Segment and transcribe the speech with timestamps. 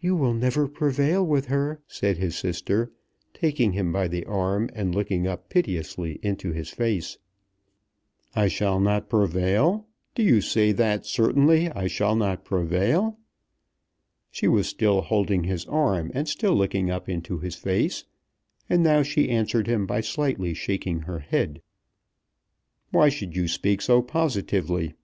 [0.00, 2.90] "You will never prevail with her," said his sister,
[3.34, 7.18] taking him by the arm, and looking up piteously into his face.
[8.34, 9.86] "I shall not prevail?
[10.14, 13.18] Do you say that certainly I shall not prevail?"
[14.30, 18.06] She was still holding his arm, and still looking up into his face,
[18.70, 21.60] and now she answered him by slightly shaking her head.
[22.92, 24.94] "Why should you speak so positively?"